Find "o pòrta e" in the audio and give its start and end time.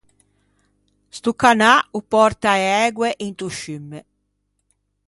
1.97-2.65